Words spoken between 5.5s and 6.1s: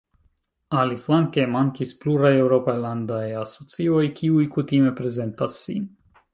sin.